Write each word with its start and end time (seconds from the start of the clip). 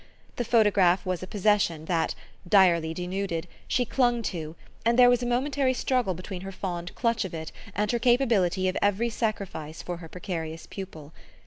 The 0.37 0.43
photograph 0.45 1.05
was 1.05 1.21
a 1.21 1.27
possession 1.27 1.85
that, 1.85 2.15
direly 2.49 2.91
denuded, 2.91 3.47
she 3.67 3.85
clung 3.85 4.23
to, 4.33 4.55
and 4.83 4.97
there 4.97 5.11
was 5.11 5.21
a 5.21 5.27
momentary 5.27 5.75
struggle 5.75 6.15
between 6.15 6.41
her 6.41 6.51
fond 6.51 6.95
clutch 6.95 7.23
of 7.23 7.35
it 7.35 7.51
and 7.75 7.91
her 7.91 7.99
capability 7.99 8.67
of 8.67 8.75
every 8.81 9.11
sacrifice 9.11 9.83
for 9.83 9.97
her 9.97 10.09
precarious 10.09 10.65
pupil. 10.65 11.13